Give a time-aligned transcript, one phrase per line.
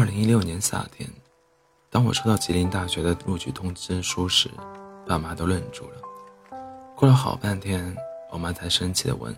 [0.00, 1.06] 二零一六年夏天，
[1.90, 4.48] 当我收到吉林大学的录取通知书时，
[5.06, 6.58] 爸妈都愣住了。
[6.96, 7.94] 过了好半天，
[8.32, 9.36] 我妈才生气地问：“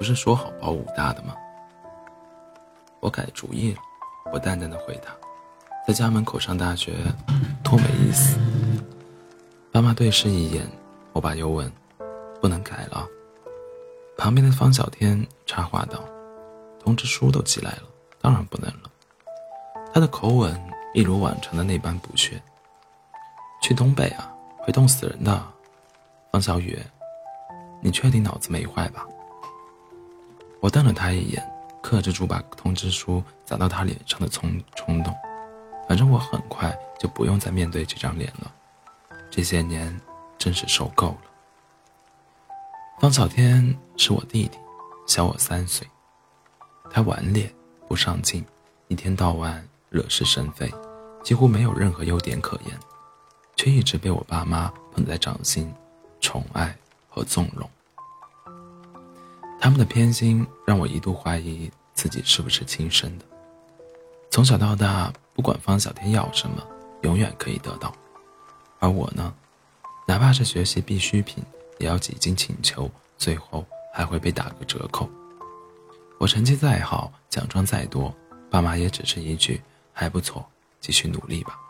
[0.00, 1.34] 不是说好报武大的吗？”
[3.00, 3.80] 我改主意了，
[4.32, 5.14] 我淡淡的回答
[5.86, 6.94] ：“在家门口上大学，
[7.62, 8.38] 多没意思。”
[9.70, 10.66] 爸妈对视一眼，
[11.12, 11.70] 我爸又问
[12.40, 13.06] ：“不能改了？”
[14.16, 16.02] 旁边的方小天插话道
[16.82, 17.82] ：“通知书都寄来了，
[18.18, 18.89] 当然不能了。”
[19.92, 20.58] 他的口吻
[20.94, 22.40] 一如往常的那般不屑。
[23.60, 25.42] 去东北啊，会冻死人的。
[26.32, 26.78] 方小雨，
[27.80, 29.06] 你确定脑子没坏吧？
[30.60, 35.14] 我瞪了他一眼，克制住把通知书砸到他脸上的冲冲动。
[35.88, 38.52] 反正我很快就不用再面对这张脸了。
[39.28, 40.00] 这些年，
[40.38, 41.18] 真是受够了。
[43.00, 44.58] 方小天是我弟弟，
[45.06, 45.86] 小我三岁。
[46.92, 47.52] 他顽劣
[47.88, 48.44] 不上进，
[48.88, 49.66] 一天到晚。
[49.90, 50.72] 惹是生非，
[51.22, 52.78] 几乎没有任何优点可言，
[53.56, 55.70] 却一直被我爸妈捧在掌心，
[56.20, 56.74] 宠爱
[57.08, 57.68] 和纵容。
[59.60, 63.24] 他们的偏心让我一度怀疑自己是不是亲生的。
[64.30, 66.64] 从小到大，不管方小天要什么，
[67.02, 67.92] 永远可以得到，
[68.78, 69.34] 而我呢，
[70.06, 71.42] 哪怕是学习必需品，
[71.78, 72.88] 也要几经请求，
[73.18, 75.10] 最后还会被打个折扣。
[76.18, 78.14] 我成绩再好，奖状再多，
[78.48, 79.60] 爸妈也只是一句。
[80.00, 80.42] 还不错，
[80.80, 81.60] 继续努力吧。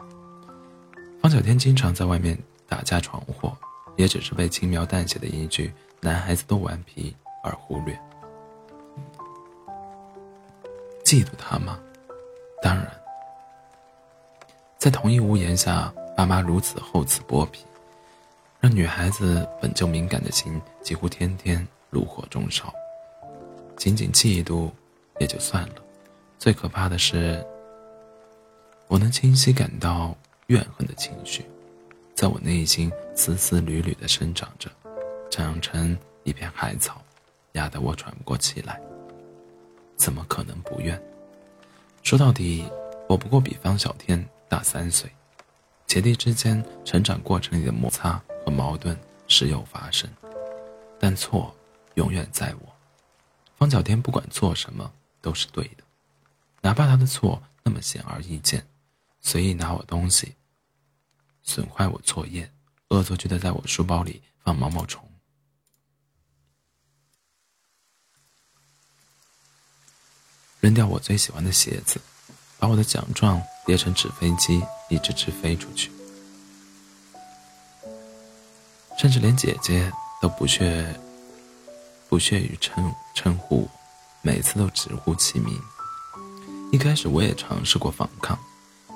[1.20, 3.52] 方小天经常在外面打架闯祸，
[3.96, 8.00] 也只是被轻描淡写的一句“男孩子都顽皮”而忽略。
[11.04, 11.80] 嫉妒他吗？
[12.62, 12.88] 当然。
[14.78, 17.58] 在同一屋檐下，爸妈如此厚此薄彼，
[18.60, 22.72] 让女孩子本就敏感的心几乎天天炉火中烧。
[23.76, 24.70] 仅仅嫉妒
[25.18, 25.74] 也就算了，
[26.38, 27.44] 最可怕的是。
[28.90, 30.12] 我能清晰感到
[30.48, 31.44] 怨恨的情绪，
[32.12, 34.68] 在我内心丝丝缕缕地生长着，
[35.30, 37.00] 长成一片海草，
[37.52, 38.80] 压得我喘不过气来。
[39.94, 41.00] 怎么可能不怨？
[42.02, 42.64] 说到底，
[43.08, 45.08] 我不过比方小天大三岁，
[45.86, 48.98] 姐弟之间成长过程里的摩擦和矛盾
[49.28, 50.10] 时有发生，
[50.98, 51.54] 但错
[51.94, 52.68] 永远在我。
[53.56, 54.90] 方小天不管做什么
[55.20, 55.84] 都是对的，
[56.60, 58.66] 哪怕他的错那么显而易见。
[59.22, 60.34] 随意拿我东西，
[61.42, 62.50] 损坏我作业，
[62.88, 65.06] 恶作剧的在我书包里放毛毛虫，
[70.60, 72.00] 扔掉我最喜欢的鞋子，
[72.58, 75.92] 把我的奖状叠成纸飞机，一只只飞出去，
[78.98, 80.98] 甚至连姐姐都不屑
[82.08, 83.70] 不屑于称称呼我，
[84.22, 85.56] 每次都直呼其名。
[86.72, 88.38] 一开始我也尝试过反抗。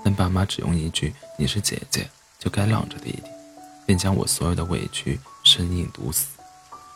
[0.04, 2.06] 但爸妈只用一句“你是姐姐，
[2.38, 3.22] 就该让着弟弟”，
[3.86, 6.26] 便将我所有的委屈生硬堵死，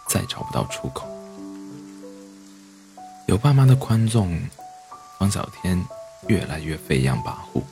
[0.07, 1.09] 再找不到出口。
[3.27, 4.39] 有爸妈的宽纵，
[5.19, 5.83] 方小天
[6.27, 7.63] 越来越飞扬跋扈，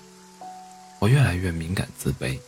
[0.99, 2.39] 我越来越敏感自卑。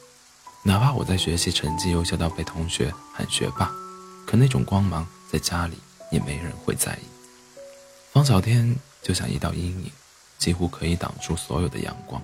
[0.62, 3.70] 哪怕我在学习成绩优秀到被同学喊学霸，
[4.26, 5.75] 可那种光芒在家里
[6.10, 7.06] 也没人会在意。
[8.12, 9.91] 方小天就像一道阴影，
[10.38, 12.22] 几乎可以挡住所有的阳光。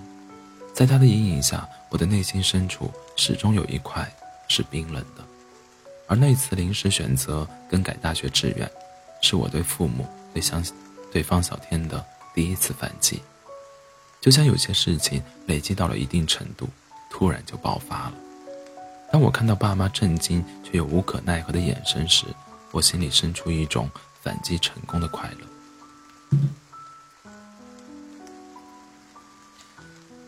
[0.74, 4.12] 在他的阴影下，我的内心深处始终有一块
[4.48, 5.24] 是冰冷的。
[6.08, 8.68] 而那次临时选择更改大学志愿，
[9.22, 10.62] 是我对父母、对相
[11.12, 13.22] 对方小天的第一次反击。
[14.20, 16.68] 就像有些事情累积到了一定程度，
[17.08, 18.14] 突然就爆发了。
[19.12, 22.26] 当我看到爸妈震惊却又无可奈何的眼神时，
[22.72, 23.88] 我心里生出一种
[24.20, 26.38] 反击成功的快乐。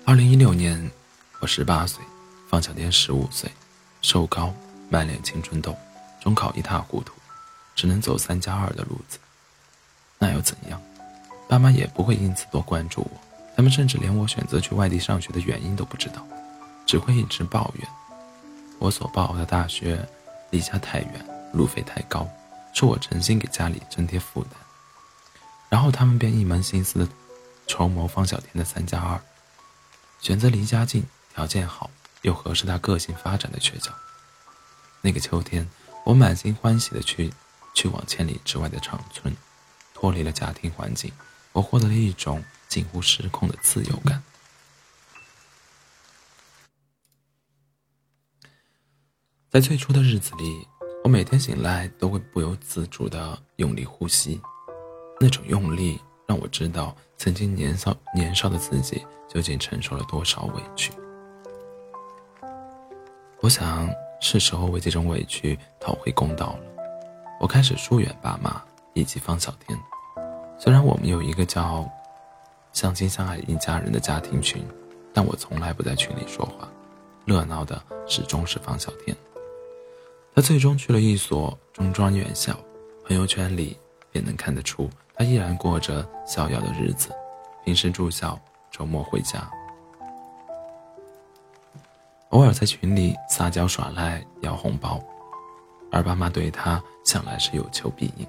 [0.08, 0.88] 二零一六年，
[1.40, 2.00] 我十八岁，
[2.48, 3.50] 方小天十五岁，
[4.02, 4.54] 瘦高，
[4.88, 5.76] 满脸青春痘，
[6.20, 7.12] 中考一塌糊涂，
[7.74, 9.18] 只能走三加二的路子。
[10.16, 10.80] 那又怎样？
[11.48, 13.10] 爸妈也不会因此多关注我，
[13.56, 16.24] 他们甚至连我选择去外地上学的原因都不知道，
[16.86, 17.88] 只会一直抱怨
[18.78, 20.08] 我所报的大学
[20.50, 22.28] 离家太远，路费太高，
[22.72, 24.52] 说我诚心给家里增添负担。
[25.68, 27.08] 然后他们便一门心思的
[27.66, 29.20] 筹谋方小天的三加二。
[30.20, 31.90] 选择离家近、条件好
[32.22, 33.92] 又合适他个性发展的学校。
[35.00, 35.68] 那个秋天，
[36.04, 37.32] 我满心欢喜的去
[37.74, 39.36] 去往千里之外的长春，
[39.94, 41.12] 脱离了家庭环境，
[41.52, 44.22] 我获得了一种近乎失控的自由感。
[49.48, 50.66] 在最初的日子里，
[51.04, 54.40] 我每天醒来都会不由自主的用力呼吸，
[55.20, 60.92] 那种用力让我知道曾经年少年少的自己究竟承受了多少委屈。
[63.40, 63.88] 我想
[64.20, 66.60] 是时候为这种委屈讨回公道了。
[67.38, 68.62] 我开始疏远爸妈
[68.94, 69.78] 以及方小天。
[70.58, 71.88] 虽然我们有一个叫
[72.72, 74.66] “相亲相爱一家人”的家庭群，
[75.12, 76.68] 但我从来不在群里说话。
[77.26, 79.14] 热闹的始终是方小天。
[80.34, 82.58] 他最终去了一所中专院校，
[83.04, 83.76] 朋友圈里
[84.16, 87.10] 也能看得出他依然过着逍遥的日子，
[87.64, 88.38] 平时住校，
[88.70, 89.48] 周末回家，
[92.30, 94.98] 偶尔在群里撒娇耍赖要红包，
[95.92, 98.26] 而爸妈对他向来是有求必应。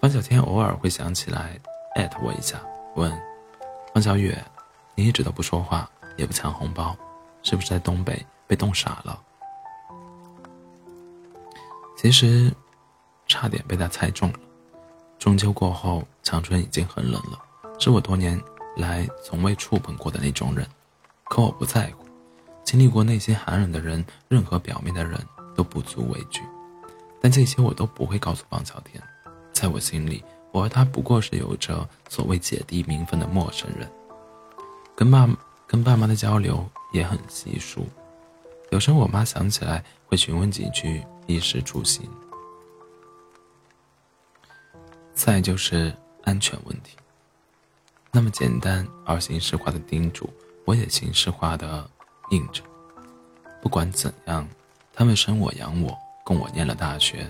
[0.00, 1.58] 方小天偶尔会想起来
[1.96, 2.60] 艾特我一下，
[2.94, 3.10] 问
[3.92, 4.32] ：“方小雨，
[4.94, 6.96] 你一直都不说话，也不抢红包。”
[7.44, 9.18] 是不是在东北被冻傻了？
[11.96, 12.52] 其实，
[13.26, 14.38] 差点被他猜中了。
[15.18, 17.38] 中秋过后，长春已经很冷了，
[17.78, 18.40] 是我多年
[18.76, 20.64] 来从未触碰过的那种冷。
[21.24, 22.04] 可我不在乎，
[22.64, 25.18] 经历过内心寒冷的人，任何表面的人
[25.54, 26.42] 都不足为惧。
[27.20, 29.02] 但这些我都不会告诉方小天，
[29.52, 33.90] 在我心里，我和他不过是有着所谓姐弟名分的陌生人。
[34.94, 35.28] 跟爸
[35.66, 36.68] 跟爸妈的交流。
[36.90, 37.86] 也很稀疏，
[38.70, 42.08] 有时我妈想起来会询问几句衣食住行。
[45.18, 45.92] 再就是
[46.22, 46.96] 安全问题，
[48.12, 50.32] 那么简单而形式化的叮嘱，
[50.64, 51.84] 我也形式化的
[52.30, 52.62] 应着。
[53.60, 54.48] 不管怎样，
[54.92, 57.28] 他们生我养我，供我念了大学，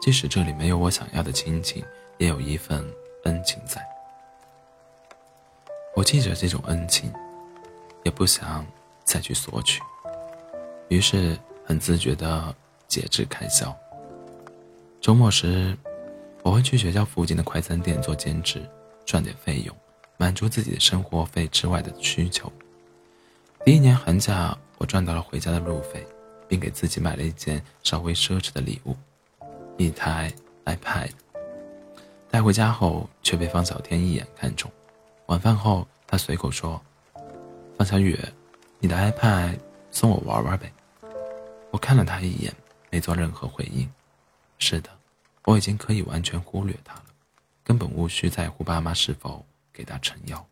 [0.00, 1.84] 即使这里没有我想要的亲情，
[2.18, 2.88] 也有一份
[3.24, 3.84] 恩情在。
[5.96, 7.12] 我记着这种恩情，
[8.04, 8.64] 也不想。
[9.04, 9.80] 再去索取，
[10.88, 12.52] 于是很自觉的
[12.88, 13.72] 节制开销。
[15.00, 15.78] 周末时，
[16.46, 18.62] 我会去学校附近的快餐店做兼职，
[19.04, 19.76] 赚点费用，
[20.16, 22.52] 满足自己的生活费之外的需求。
[23.64, 26.06] 第一年寒假，我赚到了回家的路费，
[26.46, 28.94] 并给自己买了一件稍微奢侈的礼物——
[29.76, 30.32] 一台
[30.66, 31.10] iPad。
[32.30, 34.70] 带回家后，却被方小天一眼看中。
[35.26, 36.80] 晚饭后，他随口说
[37.76, 38.16] ：“方小雨。”
[38.78, 39.58] 你的 iPad
[39.90, 40.72] 送我玩玩呗。
[41.72, 42.54] 我看了他一眼，
[42.88, 43.90] 没做任何回应。
[44.60, 44.90] 是的，
[45.46, 47.04] 我已经可以完全忽略他了，
[47.62, 50.46] 根本无需在乎爸妈是否给他撑腰。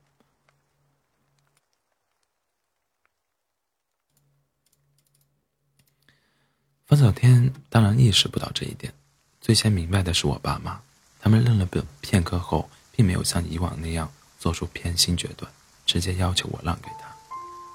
[6.87, 8.94] 方小天当然意识不到这一点，
[9.41, 10.81] 最先明白的是我爸妈。
[11.19, 15.50] 他们愣了片片刻后，并没有像以往那样做出偏心决断，
[15.85, 17.12] 直接要求我让给他。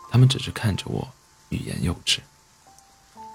[0.09, 1.11] 他们只是看着我，
[1.49, 2.21] 欲言又止。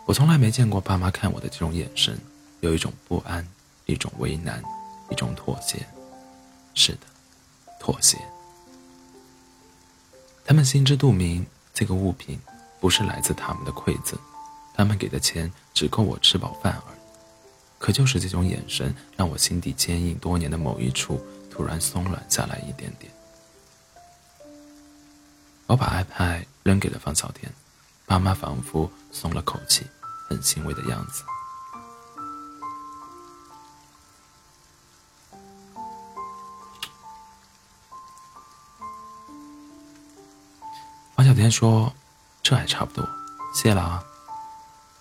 [0.07, 2.19] 我从来没见过爸妈看我的这种眼神，
[2.61, 3.47] 有一种不安，
[3.87, 4.63] 一种为难，
[5.11, 5.87] 一种妥协。
[6.75, 7.01] 是的，
[7.79, 8.19] 妥协。
[10.45, 12.39] 他们心知肚明，这个物品
[12.81, 14.19] 不是来自他们的馈赠，
[14.75, 16.99] 他们给的钱只够我吃饱饭而已。
[17.79, 21.21] 可就是这种眼神，让我心底坚硬多年的某一处
[21.51, 23.13] 突然松软下来一点点。
[25.67, 27.53] 我把 iPad 扔给了方小天，
[28.07, 29.87] 爸妈仿佛松了口气，
[30.29, 31.23] 很欣慰的样子。
[41.45, 41.93] 天说
[42.43, 43.07] ：“这还差不多，
[43.55, 44.03] 谢了啊。”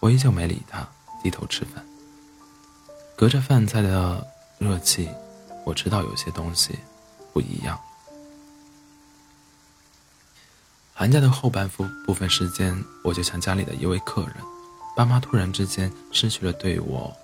[0.01, 0.85] 我依旧没理他，
[1.23, 1.85] 低头吃饭。
[3.15, 5.09] 隔着饭菜的热气，
[5.63, 6.77] 我知道有些东西
[7.31, 7.79] 不一样。
[10.93, 14.35] 寒假的后半部部分时间，我就像家里的一位客人，
[14.97, 17.15] 爸妈突然之间失去了对我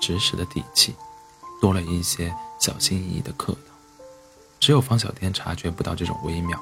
[0.00, 0.96] 指使的底气，
[1.60, 3.71] 多了一些小心翼翼的客套。
[4.62, 6.56] 只有方小天察觉不到这种微妙，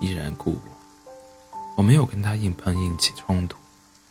[0.00, 1.60] 依然顾我。
[1.76, 3.56] 我没有跟他硬碰硬起冲突，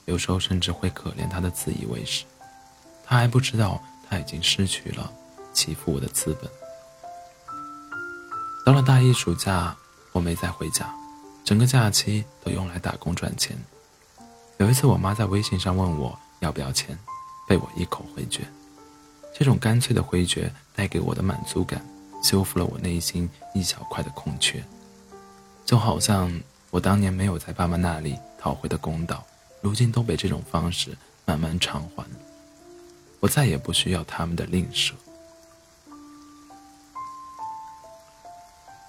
[0.05, 2.23] 有时候甚至会可怜他的自以为是。
[3.03, 5.11] 他还不知道他已经失去了
[5.51, 6.49] 欺负我的资本。
[8.65, 9.75] 到了大一暑假，
[10.13, 10.89] 我没再回家，
[11.43, 13.57] 整个假期都用来打工赚钱。
[14.59, 16.97] 有一次，我妈在微信上问我要不要钱，
[17.49, 18.47] 被我一口回绝。
[19.37, 21.85] 这种干脆的回绝带给我的满足感，
[22.23, 24.63] 修复了我内心一小块的空缺，
[25.65, 29.23] 就好像我当年没有在爸妈那里讨回的公道，
[29.61, 32.03] 如今都被这种方式慢慢偿还。
[33.19, 34.93] 我再也不需要他们的吝啬。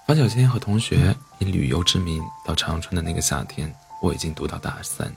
[0.07, 5.13] 方小天和同学以旅游之名到长春的那个夏天，我已经读到大三，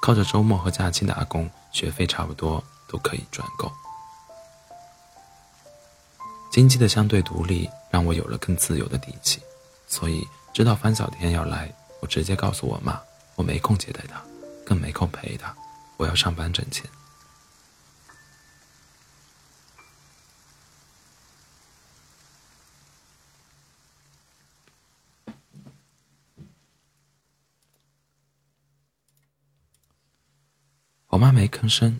[0.00, 3.70] 靠着周末和假期打工，学费差不多都可以赚够。
[6.52, 9.40] 经济的相对独立让我有了更自由的底气，
[9.88, 13.00] 所以知道方小天要来，我直接告诉我妈，
[13.36, 14.22] 我没空接待他，
[14.62, 15.56] 更没空陪他，
[15.96, 16.84] 我要上班挣钱。
[31.08, 31.98] 我妈没吭声，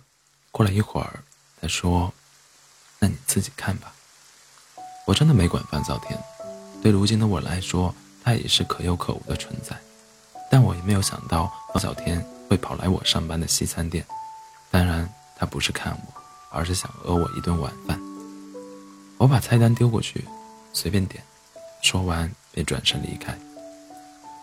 [0.51, 1.25] 过了一会儿，
[1.59, 2.13] 她说
[3.01, 3.95] ：“那你自己看吧。”
[5.05, 6.19] 我真的没管范小天，
[6.83, 9.77] 对如今的我来说，他也是可有可无的存在。
[10.51, 14.05] 但我也没有想到方小天会跑来我上班的西餐店。
[14.71, 17.99] 当然，他不是看我，而是想讹我一顿晚饭。
[19.19, 20.25] 我把菜单丢过去，
[20.73, 21.23] 随便点，
[21.81, 23.37] 说完便转身离开。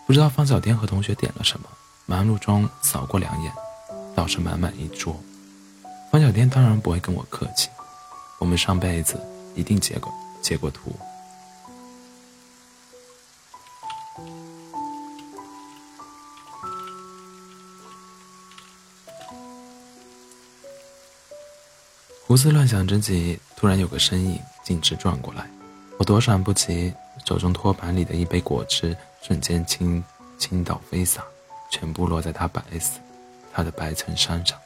[0.06, 1.66] 不知道方小天和同学点了什么，
[2.06, 3.52] 忙碌中扫过两眼，
[4.14, 5.18] 倒是满满一桌。
[6.10, 7.68] 方小天当然不会跟我客气，
[8.38, 9.20] 我们上辈子
[9.54, 10.12] 一定结过。
[10.42, 10.92] 截过图。
[22.26, 25.50] 胡思乱想之际，突然有个身影径直转过来，
[25.98, 26.94] 我躲闪不及，
[27.24, 30.02] 手中托盘里的一杯果汁瞬间倾
[30.38, 31.24] 倾倒飞洒，
[31.70, 33.00] 全部落在他白色
[33.52, 34.56] 他的白衬衫上。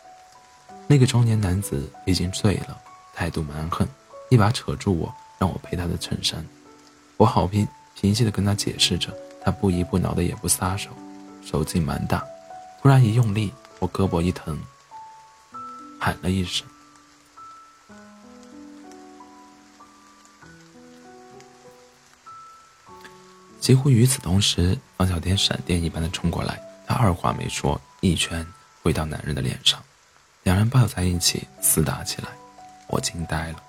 [0.86, 2.78] 那个中年男子已经醉了，
[3.14, 3.88] 态度蛮横，
[4.28, 5.14] 一把扯住我。
[5.44, 6.42] 让我陪他的衬衫，
[7.18, 10.88] 我好脾脾气的跟他解释着，他不依不挠的也不撒手，
[11.44, 12.24] 手劲蛮大。
[12.80, 14.58] 突然一用力，我胳膊一疼，
[16.00, 16.66] 喊了一声。
[23.60, 28.46] 几乎与此同时，方小天闪电一般的冲过来，他二话没说，一拳
[28.82, 29.78] 挥到男人的脸上，
[30.42, 32.28] 两人抱在一起厮打起来，
[32.88, 33.62] 我惊呆了。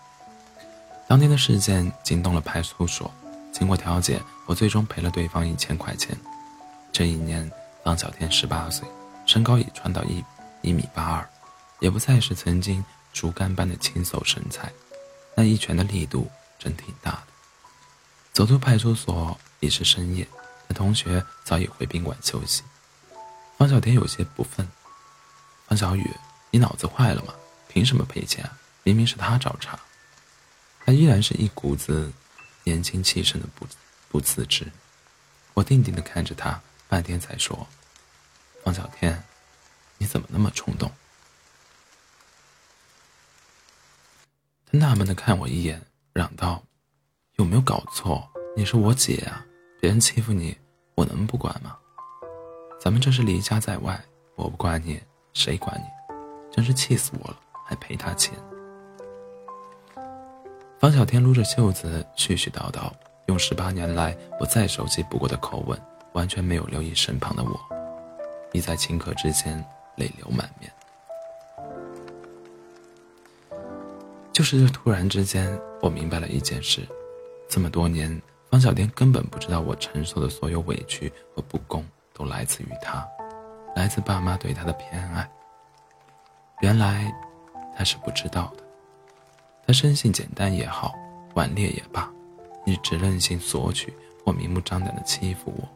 [1.08, 3.14] 当天的事件惊动了派出所，
[3.52, 6.18] 经过调解，我最终赔了对方一千块钱。
[6.92, 7.50] 这一年，
[7.84, 8.88] 方小天十八岁，
[9.26, 10.24] 身高已窜到一
[10.62, 11.30] 一米八二，
[11.80, 12.84] 也不再是曾经
[13.14, 14.72] 竹竿般的清瘦身材，
[15.36, 17.28] 那一拳的力度真挺大的。
[18.34, 20.28] 走出派出所已是深夜，
[20.68, 22.64] 那同学早已回宾馆休息。
[23.58, 24.68] 方小天有些不忿
[25.70, 26.10] ：“方小雨，
[26.50, 27.34] 你脑子坏了吗？
[27.68, 28.44] 凭什么赔钱？
[28.84, 29.80] 明明是他找茬。”
[30.86, 32.14] 他依然是一股子
[32.64, 33.66] 年轻气盛的不
[34.08, 34.72] 不自知。
[35.56, 37.68] 我定定的看着他，半天才说
[38.64, 39.24] ：“方小天，
[39.98, 40.92] 你怎么那么冲动？”
[44.70, 45.82] 他纳闷的看我一眼，
[46.14, 46.64] 嚷道
[47.38, 48.30] ：“有没有搞错？
[48.56, 49.44] 你是我姐啊，
[49.82, 50.56] 别人欺负你，
[50.94, 51.76] 我能不管吗？
[52.80, 54.00] 咱们这是离家在外，
[54.36, 55.02] 我不管你，
[55.34, 56.56] 谁管你？
[56.56, 58.34] 真是气死我了，还赔他钱。”
[60.78, 62.92] 方小天撸着袖子絮絮叨叨，
[63.28, 65.80] 用十八年来我再熟悉不过的口吻，
[66.14, 67.60] 完全没有留意身旁的我，
[68.52, 69.58] 已在顷刻之间
[69.96, 70.72] 泪流满面。
[74.34, 76.82] 就是这突然之间，我明白了一件事：
[77.50, 83.08] 这么多年，方小天根本不知道我承受的所有委屈和不公都来自于他，
[83.78, 85.28] 来自爸妈对他的偏爱。
[86.60, 87.10] 原来，
[87.78, 88.65] 他是不知道的。
[89.66, 90.94] 他生性简单也好，
[91.34, 92.10] 顽劣也罢，
[92.66, 93.94] 一直任性索取
[94.24, 95.68] 或明目张胆的欺负我。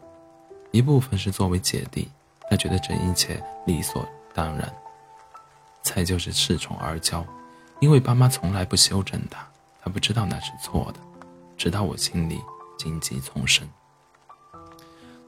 [0.71, 2.07] 一部分是作为姐弟，
[2.49, 4.67] 他觉得这一切理所当然；
[5.81, 7.25] 再就是恃宠而骄，
[7.79, 9.47] 因为爸妈从来不修正他，
[9.81, 10.99] 他不知道那是错的。
[11.57, 12.39] 直到我心里
[12.77, 13.67] 荆棘丛生，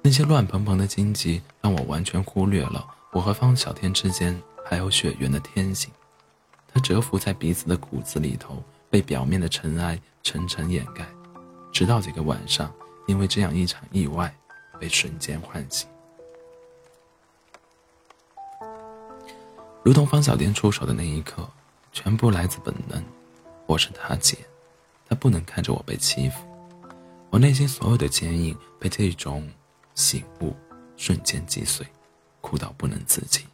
[0.01, 5.91] 那些乱蓬蓬的荆棘让我完全忽略了我和方小天之间还有血缘的天性。
[6.74, 11.06] 他蛰伏在彼此的骨子里头，被表面的尘埃层层掩盖，
[11.72, 12.74] 直到这个晚上，
[13.08, 14.34] 因为这样一场意外，
[14.80, 15.88] 被瞬间唤醒。
[19.84, 21.50] 如同方小天出手的那一刻，
[21.92, 23.04] 全部来自本能。
[23.66, 24.38] 我是他姐，
[25.10, 26.46] 他不能看着我被欺负。
[27.30, 29.50] 我内心所有的坚硬被这种
[29.96, 30.56] 醒悟
[30.98, 31.86] 瞬间击碎，
[32.42, 33.46] 哭到不能自己。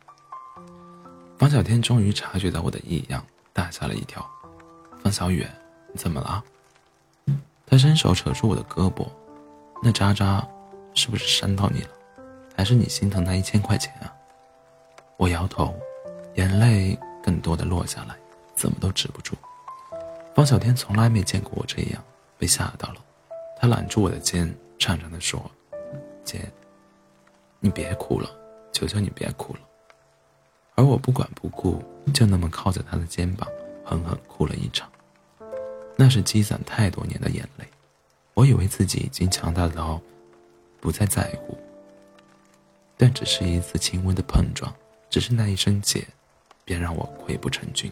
[1.38, 4.28] 方小天终于察觉到我的异样，大吓了一跳。
[5.04, 5.46] 方小雨，
[5.94, 6.44] 你怎么了？
[7.66, 9.08] 他伸手扯住我的胳膊，
[9.84, 10.46] 那渣渣
[10.96, 11.90] 是不是伤到你了？
[12.56, 14.12] 还是你心疼那一千块钱啊？
[15.16, 15.76] 我摇头，
[16.36, 18.16] 眼泪更多的落下来，
[18.56, 19.36] 怎么都止不住。
[20.34, 22.04] 方小天从来没见过我这样，
[22.40, 22.96] 被吓到了。
[23.60, 25.40] 他揽住我的肩，颤颤的说
[26.26, 26.52] ：“姐，
[27.60, 28.28] 你别哭了，
[28.72, 29.60] 求求你别哭了。”
[30.78, 33.50] 而我不管不顾，就那么靠在他的肩膀，
[33.84, 34.88] 狠狠哭了一场。
[35.96, 37.66] 那是积攒太多年的眼泪。
[38.36, 40.00] 我以为自己已经强大到
[40.80, 41.58] 不再在乎，
[42.96, 44.72] 但只是一次轻微的碰撞，
[45.10, 46.06] 只是那一声“姐”，
[46.64, 47.92] 便让我溃不成军。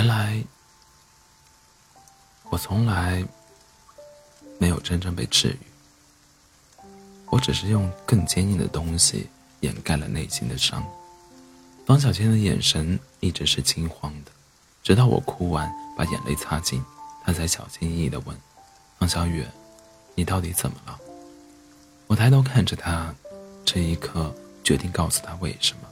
[0.00, 0.42] 原来，
[2.48, 3.22] 我从来
[4.58, 5.58] 没有真正被治愈。
[7.26, 9.28] 我只是用更坚硬的东西
[9.60, 10.82] 掩盖了内心的伤。
[11.84, 14.30] 方小千的眼神一直是惊慌的，
[14.82, 16.82] 直到我哭完，把眼泪擦净，
[17.22, 18.34] 他才小心翼翼地问
[18.98, 19.44] ：“方小雨，
[20.14, 20.98] 你到底怎么了？”
[22.08, 23.14] 我抬头看着他，
[23.66, 25.82] 这一刻决定告诉他为什么。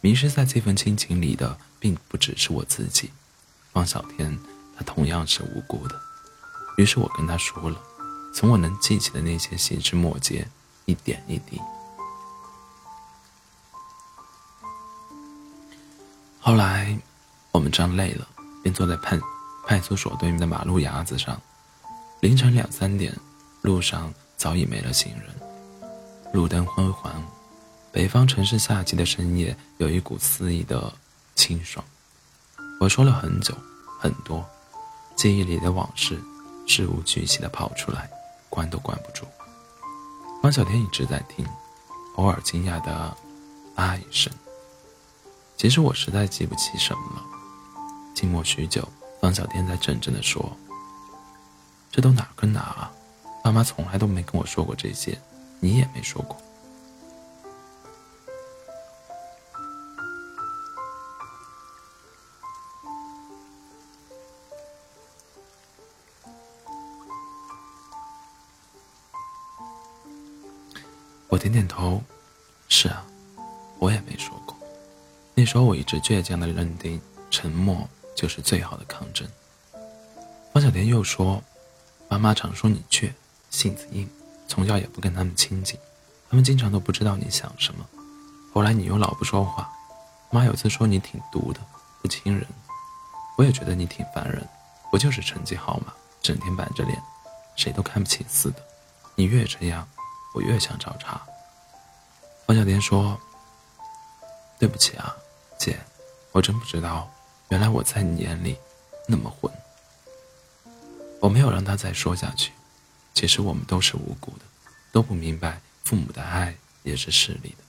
[0.00, 1.58] 迷失在这份亲情里的。
[1.80, 3.08] 并不只是我自己，
[3.72, 4.36] 方小天，
[4.76, 5.94] 他同样是无辜的。
[6.76, 7.80] 于是我跟他说了，
[8.34, 10.48] 从我能记起的那些细枝末节，
[10.86, 11.60] 一点一滴。
[16.40, 16.98] 后来，
[17.52, 18.26] 我们站累了，
[18.60, 19.16] 便坐在派
[19.64, 21.40] 派出所对面的马路牙子上。
[22.22, 23.16] 凌晨两三点，
[23.62, 25.30] 路上早已没了行人，
[26.32, 27.24] 路灯昏黄。
[27.92, 30.92] 北方城市夏季的深夜，有一股肆意的。
[31.38, 31.84] 清爽。
[32.80, 33.56] 我说了很久，
[34.00, 34.44] 很多，
[35.14, 36.20] 记忆里的往事，
[36.66, 38.10] 事无巨细的跑出来，
[38.50, 39.24] 关都关不住。
[40.42, 41.46] 方小天一直在听，
[42.16, 43.16] 偶尔惊讶的
[43.76, 44.32] 啊一声。
[45.56, 47.22] 其实我实在记不起什么了。
[48.16, 48.86] 静默许久，
[49.20, 50.56] 方小天才怔怔的说
[51.92, 52.90] ：“这都哪跟哪啊？
[53.44, 55.16] 爸妈从来都没跟我说过这些，
[55.60, 56.36] 你也没说过。”
[71.28, 72.02] 我点点头，
[72.70, 73.04] 是啊，
[73.78, 74.56] 我也没说过。
[75.34, 76.98] 那时候我一直倔强的认定，
[77.30, 77.86] 沉默
[78.16, 79.28] 就是最好的抗争。
[80.54, 81.42] 方小田又说
[82.08, 83.12] ：“妈妈常说你倔，
[83.50, 84.08] 性子硬，
[84.48, 85.78] 从小也不跟他们亲近，
[86.30, 87.86] 他们经常都不知道你想什么。
[88.54, 89.70] 后来你又老不说话，
[90.30, 91.60] 妈有次说你挺毒的，
[92.00, 92.46] 不亲人。
[93.36, 94.42] 我也觉得你挺烦人，
[94.90, 96.98] 不就是成绩好嘛，整天板着脸，
[97.54, 98.56] 谁都看不起似的。
[99.14, 99.86] 你越这样。”
[100.38, 101.20] 我越想找茬。
[102.46, 103.20] 方小天说
[104.56, 105.12] ：“对不起啊，
[105.58, 105.76] 姐，
[106.30, 107.10] 我真不知道，
[107.48, 108.56] 原来我在你眼里
[109.08, 109.52] 那么混。”
[111.18, 112.52] 我没有让他再说下去。
[113.14, 114.44] 其实我们都是无辜的，
[114.92, 117.64] 都不明白父母的爱也是势利的，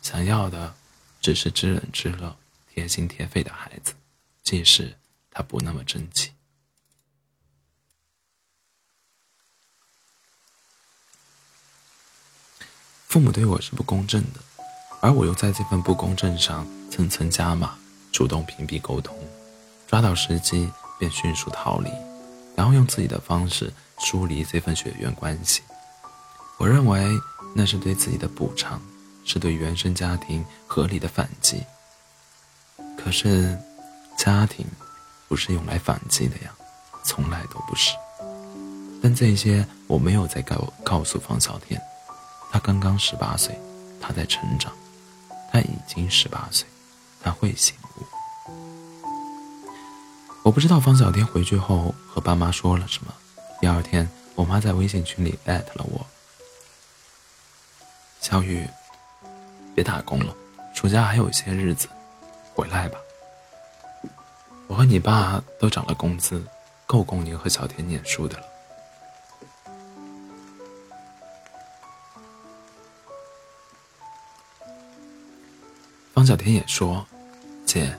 [0.00, 0.72] 想要的
[1.20, 2.36] 只是知冷知热、
[2.72, 3.94] 贴心贴肺的孩子，
[4.44, 4.96] 即使
[5.28, 6.30] 他不那么争气。
[13.12, 14.40] 父母对我是不公正的，
[15.02, 17.74] 而我又在这份不公正上层层加码，
[18.10, 19.14] 主动屏蔽沟通，
[19.86, 21.90] 抓到时机便迅速逃离，
[22.56, 25.60] 然后用自己的方式疏离这份血缘关系。
[26.56, 27.06] 我认为
[27.54, 28.80] 那是对自己的补偿，
[29.26, 31.62] 是对原生家庭合理的反击。
[32.96, 33.60] 可是，
[34.16, 34.64] 家庭
[35.28, 36.50] 不是用来反击的呀，
[37.04, 37.94] 从来都不是。
[39.02, 41.78] 但这些我没有再告告诉方小天。
[42.52, 43.58] 他刚刚十八岁，
[43.98, 44.70] 他在成长，
[45.50, 46.68] 他已经十八岁，
[47.22, 48.04] 他会醒悟。
[50.42, 53.14] 我不知道方小天回去后和爸妈说了什么。
[53.58, 56.04] 第二天，我妈在微信群里艾特了我
[58.20, 58.68] ：“小雨，
[59.74, 60.36] 别打工了，
[60.74, 61.88] 暑假还有一些日子，
[62.54, 62.98] 回来吧。
[64.66, 66.44] 我和你爸都涨了工资，
[66.86, 68.44] 够供你和小天念书的了。”
[76.22, 77.04] 方小天也说
[77.66, 77.92] ：“姐，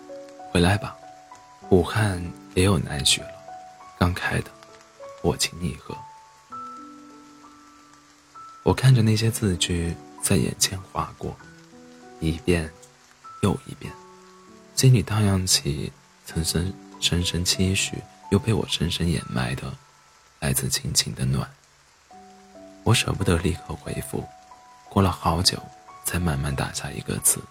[0.49, 0.95] 回来吧，
[1.71, 3.33] 武汉也有奶雪了，
[3.99, 4.45] 刚开的，
[5.21, 5.93] 我请你喝。”
[8.63, 11.35] 我看着那些字句在眼前划过，
[12.21, 12.71] 一遍
[13.41, 13.91] 又一遍，
[14.73, 15.91] 心里荡漾起
[16.25, 19.63] 曾深深深期许又被我深深掩埋的
[20.39, 21.45] 来自亲情的暖。
[22.85, 24.23] 我舍不得立刻回复，
[24.87, 25.61] 过了好久
[26.05, 27.41] 才慢慢打下一个字。